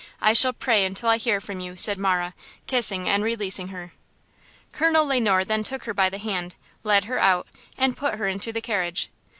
[0.19, 2.33] I shall pray until I hear from you!" said Marah,
[2.65, 3.93] kissing and releasing her.
[4.71, 8.27] Colonel Le Noir then took her by the hand, led her out, and put her
[8.27, 9.11] into the carriage.